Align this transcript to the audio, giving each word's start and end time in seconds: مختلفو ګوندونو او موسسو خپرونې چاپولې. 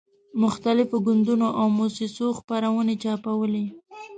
مختلفو 0.41 0.95
ګوندونو 1.05 1.47
او 1.59 1.65
موسسو 1.77 2.27
خپرونې 2.39 2.95
چاپولې. 3.03 3.65